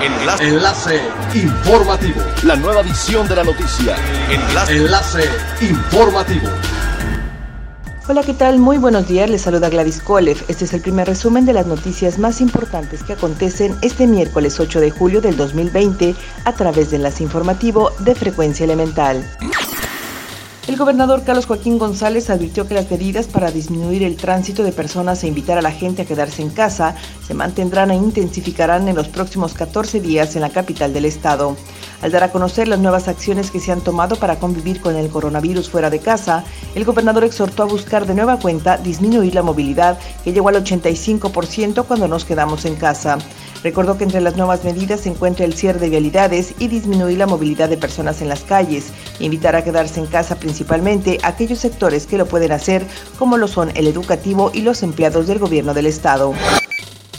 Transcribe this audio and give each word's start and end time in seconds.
Enlace. 0.00 0.44
Enlace 0.44 1.00
informativo. 1.34 2.20
La 2.44 2.54
nueva 2.54 2.82
edición 2.82 3.26
de 3.26 3.34
la 3.34 3.42
noticia. 3.42 3.96
Enlace. 4.30 4.76
Enlace 4.76 5.24
informativo. 5.60 6.48
Hola, 8.06 8.22
¿qué 8.22 8.32
tal? 8.32 8.58
Muy 8.58 8.78
buenos 8.78 9.08
días. 9.08 9.28
Les 9.28 9.42
saluda 9.42 9.68
Gladys 9.68 10.00
Kolev. 10.00 10.38
Este 10.46 10.66
es 10.66 10.72
el 10.72 10.82
primer 10.82 11.08
resumen 11.08 11.46
de 11.46 11.52
las 11.52 11.66
noticias 11.66 12.18
más 12.18 12.40
importantes 12.40 13.02
que 13.02 13.14
acontecen 13.14 13.76
este 13.82 14.06
miércoles 14.06 14.60
8 14.60 14.80
de 14.80 14.90
julio 14.90 15.20
del 15.20 15.36
2020 15.36 16.14
a 16.44 16.52
través 16.52 16.90
de 16.90 16.96
Enlace 16.96 17.24
Informativo 17.24 17.90
de 17.98 18.14
Frecuencia 18.14 18.64
Elemental. 18.64 19.24
El 20.68 20.76
gobernador 20.76 21.24
Carlos 21.24 21.46
Joaquín 21.46 21.78
González 21.78 22.28
advirtió 22.28 22.68
que 22.68 22.74
las 22.74 22.90
medidas 22.90 23.26
para 23.26 23.50
disminuir 23.50 24.02
el 24.02 24.16
tránsito 24.16 24.62
de 24.62 24.70
personas 24.70 25.24
e 25.24 25.26
invitar 25.26 25.56
a 25.56 25.62
la 25.62 25.72
gente 25.72 26.02
a 26.02 26.04
quedarse 26.04 26.42
en 26.42 26.50
casa 26.50 26.94
se 27.26 27.32
mantendrán 27.32 27.90
e 27.90 27.94
intensificarán 27.94 28.86
en 28.86 28.94
los 28.94 29.08
próximos 29.08 29.54
14 29.54 29.98
días 30.02 30.36
en 30.36 30.42
la 30.42 30.50
capital 30.50 30.92
del 30.92 31.06
estado. 31.06 31.56
Al 32.00 32.12
dar 32.12 32.22
a 32.22 32.30
conocer 32.30 32.68
las 32.68 32.78
nuevas 32.78 33.08
acciones 33.08 33.50
que 33.50 33.58
se 33.58 33.72
han 33.72 33.80
tomado 33.80 34.16
para 34.16 34.38
convivir 34.38 34.80
con 34.80 34.94
el 34.94 35.08
coronavirus 35.08 35.68
fuera 35.68 35.90
de 35.90 35.98
casa, 35.98 36.44
el 36.76 36.84
gobernador 36.84 37.24
exhortó 37.24 37.64
a 37.64 37.66
buscar 37.66 38.06
de 38.06 38.14
nueva 38.14 38.38
cuenta 38.38 38.78
disminuir 38.78 39.34
la 39.34 39.42
movilidad, 39.42 39.98
que 40.22 40.32
llegó 40.32 40.48
al 40.48 40.62
85% 40.62 41.84
cuando 41.86 42.06
nos 42.06 42.24
quedamos 42.24 42.64
en 42.66 42.76
casa. 42.76 43.18
Recordó 43.64 43.98
que 43.98 44.04
entre 44.04 44.20
las 44.20 44.36
nuevas 44.36 44.62
medidas 44.62 45.00
se 45.00 45.08
encuentra 45.08 45.44
el 45.44 45.54
cierre 45.54 45.80
de 45.80 45.90
vialidades 45.90 46.54
y 46.60 46.68
disminuir 46.68 47.18
la 47.18 47.26
movilidad 47.26 47.68
de 47.68 47.76
personas 47.76 48.22
en 48.22 48.28
las 48.28 48.42
calles, 48.42 48.92
e 49.18 49.24
invitar 49.24 49.56
a 49.56 49.64
quedarse 49.64 49.98
en 49.98 50.06
casa 50.06 50.36
principalmente 50.36 51.18
aquellos 51.24 51.58
sectores 51.58 52.06
que 52.06 52.18
lo 52.18 52.26
pueden 52.26 52.52
hacer, 52.52 52.86
como 53.18 53.36
lo 53.36 53.48
son 53.48 53.72
el 53.74 53.88
educativo 53.88 54.52
y 54.54 54.62
los 54.62 54.84
empleados 54.84 55.26
del 55.26 55.40
gobierno 55.40 55.74
del 55.74 55.86
Estado. 55.86 56.32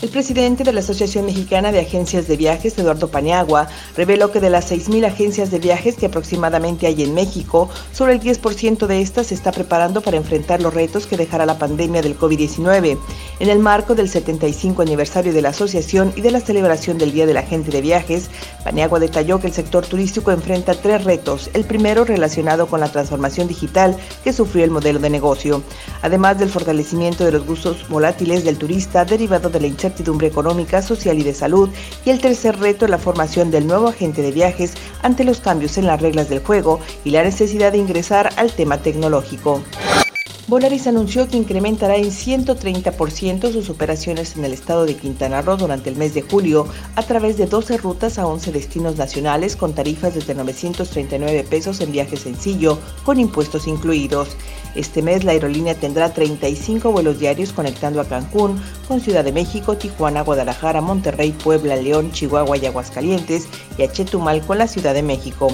El 0.00 0.10
presidente 0.10 0.62
de 0.62 0.72
la 0.72 0.78
Asociación 0.78 1.26
Mexicana 1.26 1.72
de 1.72 1.80
Agencias 1.80 2.28
de 2.28 2.36
Viajes, 2.36 2.78
Eduardo 2.78 3.08
Paniagua, 3.08 3.66
reveló 3.96 4.30
que 4.30 4.38
de 4.38 4.48
las 4.48 4.70
6.000 4.70 5.04
agencias 5.04 5.50
de 5.50 5.58
viajes 5.58 5.96
que 5.96 6.06
aproximadamente 6.06 6.86
hay 6.86 7.02
en 7.02 7.14
México, 7.14 7.68
solo 7.92 8.12
el 8.12 8.20
10% 8.20 8.86
de 8.86 9.00
estas 9.00 9.26
se 9.26 9.34
está 9.34 9.50
preparando 9.50 10.00
para 10.00 10.16
enfrentar 10.16 10.62
los 10.62 10.72
retos 10.72 11.08
que 11.08 11.16
dejará 11.16 11.46
la 11.46 11.58
pandemia 11.58 12.00
del 12.00 12.16
COVID-19. 12.16 12.96
En 13.40 13.48
el 13.48 13.58
marco 13.58 13.96
del 13.96 14.08
75 14.08 14.82
aniversario 14.82 15.32
de 15.32 15.42
la 15.42 15.48
asociación 15.48 16.12
y 16.14 16.20
de 16.20 16.30
la 16.30 16.40
celebración 16.40 16.96
del 16.96 17.10
Día 17.10 17.26
de 17.26 17.34
la 17.34 17.42
Gente 17.42 17.72
de 17.72 17.80
Viajes, 17.80 18.30
Paniagua 18.62 19.00
detalló 19.00 19.40
que 19.40 19.48
el 19.48 19.52
sector 19.52 19.84
turístico 19.84 20.30
enfrenta 20.30 20.74
tres 20.74 21.02
retos. 21.02 21.50
El 21.54 21.64
primero 21.64 22.04
relacionado 22.04 22.68
con 22.68 22.78
la 22.78 22.92
transformación 22.92 23.48
digital 23.48 23.96
que 24.22 24.32
sufrió 24.32 24.62
el 24.62 24.70
modelo 24.70 25.00
de 25.00 25.10
negocio, 25.10 25.64
además 26.02 26.38
del 26.38 26.50
fortalecimiento 26.50 27.24
de 27.24 27.32
los 27.32 27.46
gustos 27.46 27.88
volátiles 27.88 28.44
del 28.44 28.58
turista 28.58 29.04
derivado 29.04 29.50
de 29.50 29.60
la 29.60 29.66
incertidumbre 29.66 30.26
económica, 30.26 30.82
social 30.82 31.18
y 31.18 31.24
de 31.24 31.34
salud, 31.34 31.70
y 32.04 32.10
el 32.10 32.20
tercer 32.20 32.58
reto 32.58 32.86
la 32.88 32.98
formación 32.98 33.50
del 33.50 33.66
nuevo 33.66 33.88
agente 33.88 34.22
de 34.22 34.32
viajes 34.32 34.74
ante 35.02 35.24
los 35.24 35.40
cambios 35.40 35.78
en 35.78 35.86
las 35.86 36.00
reglas 36.00 36.28
del 36.28 36.40
juego 36.40 36.80
y 37.04 37.10
la 37.10 37.22
necesidad 37.22 37.72
de 37.72 37.78
ingresar 37.78 38.30
al 38.36 38.52
tema 38.52 38.78
tecnológico. 38.78 39.62
Volaris 40.48 40.86
anunció 40.86 41.28
que 41.28 41.36
incrementará 41.36 41.96
en 41.96 42.06
130% 42.06 43.52
sus 43.52 43.68
operaciones 43.68 44.34
en 44.34 44.46
el 44.46 44.54
estado 44.54 44.86
de 44.86 44.96
Quintana 44.96 45.42
Roo 45.42 45.58
durante 45.58 45.90
el 45.90 45.96
mes 45.96 46.14
de 46.14 46.22
julio 46.22 46.66
a 46.96 47.02
través 47.02 47.36
de 47.36 47.44
12 47.44 47.76
rutas 47.76 48.18
a 48.18 48.26
11 48.26 48.52
destinos 48.52 48.96
nacionales 48.96 49.56
con 49.56 49.74
tarifas 49.74 50.14
desde 50.14 50.34
939 50.34 51.44
pesos 51.44 51.82
en 51.82 51.92
viaje 51.92 52.16
sencillo 52.16 52.78
con 53.04 53.20
impuestos 53.20 53.66
incluidos. 53.66 54.38
Este 54.74 55.02
mes 55.02 55.22
la 55.22 55.32
aerolínea 55.32 55.74
tendrá 55.74 56.14
35 56.14 56.92
vuelos 56.92 57.18
diarios 57.18 57.52
conectando 57.52 58.00
a 58.00 58.06
Cancún 58.06 58.58
con 58.86 59.02
Ciudad 59.02 59.24
de 59.24 59.32
México, 59.32 59.76
Tijuana, 59.76 60.22
Guadalajara, 60.22 60.80
Monterrey, 60.80 61.32
Puebla, 61.32 61.76
León, 61.76 62.10
Chihuahua 62.12 62.56
y 62.56 62.64
Aguascalientes 62.64 63.48
y 63.76 63.82
a 63.82 63.92
Chetumal 63.92 64.40
con 64.46 64.56
la 64.56 64.66
Ciudad 64.66 64.94
de 64.94 65.02
México. 65.02 65.48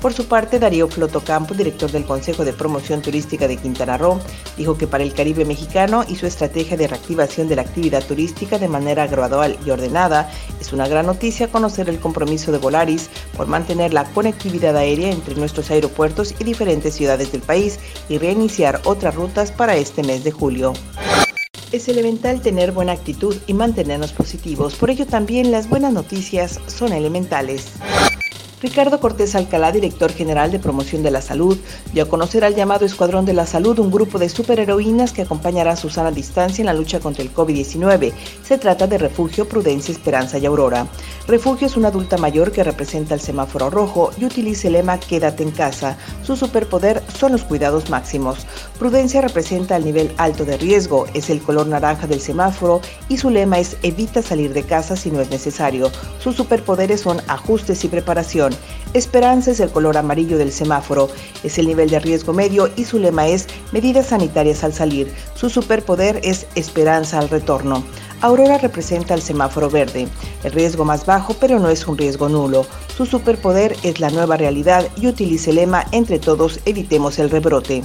Por 0.00 0.12
su 0.12 0.26
parte, 0.26 0.60
Darío 0.60 0.86
Flotocampo, 0.86 1.54
director 1.54 1.90
del 1.90 2.04
Consejo 2.04 2.44
de 2.44 2.52
Promoción 2.52 3.02
Turística 3.02 3.48
de 3.48 3.56
Quintana 3.56 3.98
Roo, 3.98 4.20
dijo 4.56 4.78
que 4.78 4.86
para 4.86 5.02
el 5.02 5.12
Caribe 5.12 5.44
mexicano 5.44 6.04
y 6.08 6.14
su 6.14 6.26
estrategia 6.26 6.76
de 6.76 6.86
reactivación 6.86 7.48
de 7.48 7.56
la 7.56 7.62
actividad 7.62 8.04
turística 8.04 8.60
de 8.60 8.68
manera 8.68 9.08
gradual 9.08 9.58
y 9.66 9.70
ordenada, 9.70 10.30
es 10.60 10.72
una 10.72 10.86
gran 10.86 11.06
noticia 11.06 11.48
conocer 11.48 11.88
el 11.88 11.98
compromiso 11.98 12.52
de 12.52 12.58
Volaris 12.58 13.10
por 13.36 13.48
mantener 13.48 13.92
la 13.92 14.04
conectividad 14.04 14.76
aérea 14.76 15.10
entre 15.10 15.34
nuestros 15.34 15.68
aeropuertos 15.72 16.32
y 16.38 16.44
diferentes 16.44 16.94
ciudades 16.94 17.32
del 17.32 17.40
país 17.40 17.80
y 18.08 18.18
reiniciar 18.18 18.80
otras 18.84 19.16
rutas 19.16 19.50
para 19.50 19.74
este 19.74 20.04
mes 20.04 20.22
de 20.22 20.30
julio. 20.30 20.74
Es 21.72 21.88
elemental 21.88 22.40
tener 22.40 22.70
buena 22.70 22.92
actitud 22.92 23.36
y 23.48 23.52
mantenernos 23.52 24.12
positivos, 24.12 24.76
por 24.76 24.90
ello 24.90 25.06
también 25.06 25.50
las 25.50 25.68
buenas 25.68 25.92
noticias 25.92 26.60
son 26.68 26.92
elementales. 26.92 27.66
Ricardo 28.60 28.98
Cortés 28.98 29.36
Alcalá, 29.36 29.70
director 29.70 30.12
general 30.12 30.50
de 30.50 30.58
Promoción 30.58 31.04
de 31.04 31.12
la 31.12 31.22
Salud, 31.22 31.56
dio 31.92 32.02
a 32.02 32.08
conocer 32.08 32.44
al 32.44 32.56
llamado 32.56 32.84
Escuadrón 32.84 33.24
de 33.24 33.32
la 33.32 33.46
Salud, 33.46 33.78
un 33.78 33.92
grupo 33.92 34.18
de 34.18 34.28
superheroínas 34.28 35.12
que 35.12 35.22
acompañará 35.22 35.72
a 35.72 35.76
Susana 35.76 36.10
Distancia 36.10 36.62
en 36.62 36.66
la 36.66 36.74
lucha 36.74 36.98
contra 36.98 37.22
el 37.22 37.32
COVID-19. 37.32 38.12
Se 38.42 38.58
trata 38.58 38.88
de 38.88 38.98
Refugio, 38.98 39.48
Prudencia, 39.48 39.92
Esperanza 39.92 40.38
y 40.38 40.46
Aurora. 40.46 40.88
Refugio 41.28 41.68
es 41.68 41.76
una 41.76 41.88
adulta 41.88 42.16
mayor 42.16 42.50
que 42.50 42.64
representa 42.64 43.14
el 43.14 43.20
semáforo 43.20 43.70
rojo 43.70 44.10
y 44.18 44.24
utiliza 44.24 44.66
el 44.66 44.72
lema 44.72 44.98
Quédate 44.98 45.44
en 45.44 45.52
casa. 45.52 45.96
Su 46.24 46.34
superpoder 46.34 47.02
son 47.16 47.32
los 47.32 47.44
cuidados 47.44 47.90
máximos. 47.90 48.44
Prudencia 48.78 49.20
representa 49.20 49.76
el 49.76 49.84
nivel 49.84 50.12
alto 50.16 50.44
de 50.44 50.56
riesgo, 50.56 51.06
es 51.14 51.30
el 51.30 51.40
color 51.42 51.68
naranja 51.68 52.08
del 52.08 52.20
semáforo 52.20 52.80
y 53.08 53.18
su 53.18 53.30
lema 53.30 53.60
es 53.60 53.76
Evita 53.82 54.20
salir 54.20 54.52
de 54.52 54.64
casa 54.64 54.96
si 54.96 55.12
no 55.12 55.20
es 55.20 55.30
necesario. 55.30 55.92
Sus 56.18 56.34
superpoderes 56.34 57.02
son 57.02 57.20
ajustes 57.28 57.84
y 57.84 57.88
preparación. 57.88 58.47
Esperanza 58.94 59.50
es 59.50 59.60
el 59.60 59.70
color 59.70 59.96
amarillo 59.96 60.38
del 60.38 60.52
semáforo, 60.52 61.08
es 61.44 61.58
el 61.58 61.66
nivel 61.66 61.90
de 61.90 62.00
riesgo 62.00 62.32
medio 62.32 62.70
y 62.76 62.84
su 62.84 62.98
lema 62.98 63.26
es 63.26 63.46
medidas 63.72 64.06
sanitarias 64.06 64.64
al 64.64 64.72
salir. 64.72 65.12
Su 65.34 65.50
superpoder 65.50 66.20
es 66.22 66.46
esperanza 66.54 67.18
al 67.18 67.28
retorno. 67.28 67.84
Aurora 68.20 68.58
representa 68.58 69.14
el 69.14 69.22
semáforo 69.22 69.70
verde, 69.70 70.08
el 70.42 70.52
riesgo 70.52 70.84
más 70.84 71.06
bajo 71.06 71.34
pero 71.34 71.58
no 71.60 71.68
es 71.68 71.86
un 71.86 71.96
riesgo 71.96 72.28
nulo. 72.28 72.66
Su 72.96 73.06
superpoder 73.06 73.76
es 73.84 74.00
la 74.00 74.10
nueva 74.10 74.36
realidad 74.36 74.88
y 74.96 75.06
utiliza 75.06 75.50
el 75.50 75.56
lema 75.56 75.86
entre 75.92 76.18
todos 76.18 76.58
evitemos 76.64 77.18
el 77.18 77.30
rebrote. 77.30 77.84